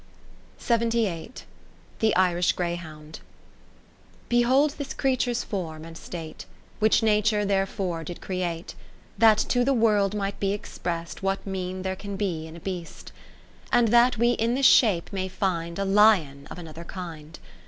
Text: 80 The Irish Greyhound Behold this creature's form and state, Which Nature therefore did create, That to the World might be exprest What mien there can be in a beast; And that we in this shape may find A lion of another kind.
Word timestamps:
80 0.59 1.31
The 1.99 2.15
Irish 2.15 2.53
Greyhound 2.53 3.19
Behold 4.29 4.71
this 4.79 4.95
creature's 4.95 5.43
form 5.43 5.85
and 5.85 5.95
state, 5.95 6.47
Which 6.79 7.03
Nature 7.03 7.45
therefore 7.45 8.03
did 8.03 8.19
create, 8.19 8.73
That 9.19 9.37
to 9.49 9.63
the 9.63 9.75
World 9.75 10.15
might 10.15 10.39
be 10.39 10.53
exprest 10.57 11.21
What 11.21 11.45
mien 11.45 11.83
there 11.83 11.95
can 11.95 12.15
be 12.15 12.47
in 12.47 12.55
a 12.55 12.59
beast; 12.59 13.11
And 13.71 13.89
that 13.89 14.17
we 14.17 14.31
in 14.31 14.55
this 14.55 14.65
shape 14.65 15.13
may 15.13 15.27
find 15.27 15.77
A 15.77 15.85
lion 15.85 16.47
of 16.49 16.57
another 16.57 16.83
kind. 16.83 17.37